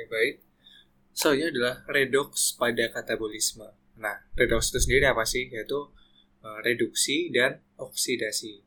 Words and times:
Oke, 0.00 0.08
baik. 0.08 0.40
Selanjutnya 1.12 1.52
adalah 1.52 1.84
redox 1.92 2.56
pada 2.56 2.88
katabolisme. 2.88 3.68
Nah, 4.00 4.16
redox 4.32 4.72
itu 4.72 4.80
sendiri 4.80 5.12
apa 5.12 5.28
sih? 5.28 5.52
Yaitu 5.52 5.92
uh, 6.40 6.64
reduksi 6.64 7.28
dan 7.28 7.60
oksidasi. 7.76 8.64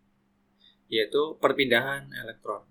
Yaitu 0.94 1.42
perpindahan 1.42 2.14
elektron 2.22 2.70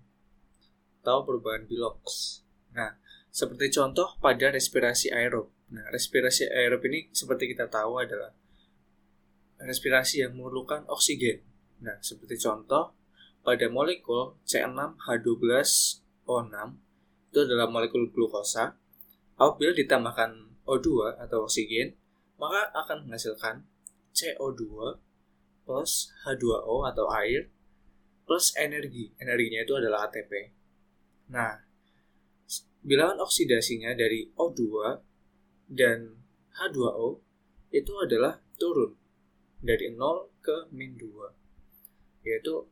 atau 1.03 1.27
perubahan 1.27 1.67
bilox. 1.67 2.39
Nah, 2.71 2.95
seperti 3.27 3.67
contoh 3.67 4.15
pada 4.23 4.47
respirasi 4.47 5.11
aerob. 5.11 5.51
Nah, 5.75 5.83
respirasi 5.91 6.47
aerob 6.47 6.79
ini 6.87 7.11
seperti 7.11 7.51
kita 7.51 7.67
tahu 7.67 7.99
adalah 7.99 8.31
respirasi 9.59 10.23
yang 10.23 10.39
memerlukan 10.39 10.87
oksigen. 10.87 11.43
Nah, 11.83 11.99
seperti 11.99 12.39
contoh 12.39 12.95
pada 13.43 13.67
molekul 13.67 14.39
C6H12O6 14.47 16.55
itu 17.33 17.49
adalah 17.49 17.65
molekul 17.65 18.13
glukosa. 18.13 18.77
Apabila 19.41 19.73
ditambahkan 19.73 20.61
O2 20.69 21.17
atau 21.17 21.49
oksigen, 21.49 21.97
maka 22.37 22.69
akan 22.77 23.09
menghasilkan 23.09 23.65
CO2 24.13 24.61
plus 25.65 26.13
H2O 26.21 26.85
atau 26.85 27.09
air 27.09 27.49
plus 28.29 28.53
energi. 28.53 29.09
Energinya 29.17 29.65
itu 29.65 29.73
adalah 29.73 30.05
ATP. 30.05 30.53
Nah, 31.33 31.57
bilangan 32.85 33.25
oksidasinya 33.25 33.97
dari 33.97 34.29
O2 34.37 34.61
dan 35.65 36.13
H2O 36.53 37.17
itu 37.73 37.93
adalah 37.97 38.37
turun 38.61 38.93
dari 39.57 39.89
0 39.89 40.29
ke 40.37 40.69
min 40.69 40.93
2. 40.93 42.29
Yaitu 42.29 42.69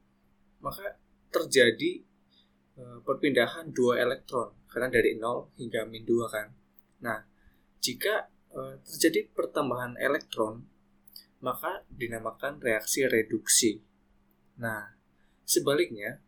maka 0.62 1.02
terjadi 1.34 2.06
perpindahan 2.80 3.70
dua 3.76 4.00
elektron 4.00 4.56
karena 4.72 4.88
dari 4.88 5.20
0 5.20 5.52
hingga 5.60 5.84
min 5.84 6.08
2 6.08 6.32
kan. 6.32 6.48
Nah, 7.04 7.20
jika 7.84 8.32
e, 8.48 8.80
terjadi 8.88 9.28
pertambahan 9.36 10.00
elektron 10.00 10.64
maka 11.44 11.84
dinamakan 11.92 12.62
reaksi 12.62 13.04
reduksi. 13.10 13.82
Nah, 14.62 14.94
sebaliknya, 15.44 16.22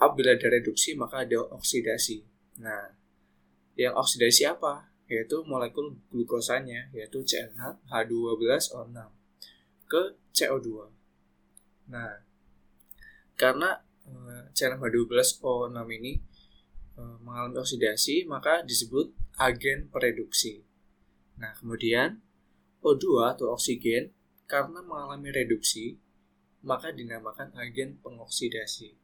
apabila 0.00 0.32
ada 0.32 0.48
reduksi 0.48 0.96
maka 0.96 1.28
ada 1.28 1.44
oksidasi. 1.52 2.24
Nah, 2.64 2.88
yang 3.76 3.94
oksidasi 3.94 4.48
apa? 4.48 4.88
Yaitu 5.06 5.44
molekul 5.44 6.00
glukosanya, 6.08 6.88
yaitu 6.96 7.20
CnH12O6 7.20 8.98
ke 9.84 10.02
CO2. 10.32 10.88
Nah, 11.92 12.24
karena 13.36 13.84
uh, 14.50 14.56
CnH12O6 14.56 15.78
ini 15.94 16.18
uh, 16.98 17.16
mengalami 17.22 17.62
oksidasi, 17.62 18.26
maka 18.26 18.66
disebut 18.66 19.14
agen 19.38 19.88
pereduksi. 19.88 20.66
Nah, 21.38 21.54
kemudian 21.56 22.20
O2 22.82 23.36
atau 23.36 23.54
oksigen 23.54 24.12
karena 24.50 24.82
mengalami 24.82 25.30
reduksi, 25.30 25.96
maka 26.66 26.90
dinamakan 26.90 27.54
agen 27.56 28.02
pengoksidasi. 28.02 28.98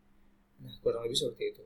Nah, 0.60 0.74
kurang 0.82 1.06
lebih 1.06 1.16
seperti 1.16 1.44
itu. 1.54 1.64